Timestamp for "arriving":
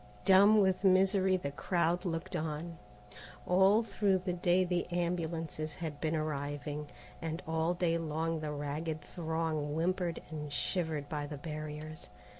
6.15-6.87